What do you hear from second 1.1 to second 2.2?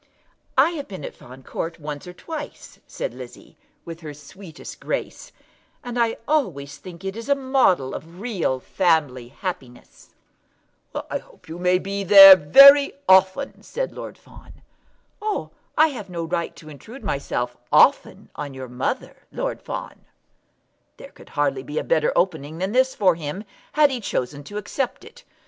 Fawn Court once or